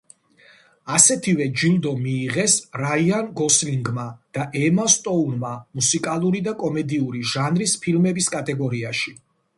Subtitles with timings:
[0.93, 4.05] ასეთივე ჯილდო მიიღეს რაიან გოსლინგმა
[4.39, 9.19] და ემა სტოუნმა მუსიკალური და კომედიური ჟანრის ფილმების კატეგორიაში.